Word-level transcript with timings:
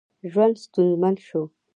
ژوند 0.31 0.55
ستونزمن 0.63 1.15
شو. 1.27 1.41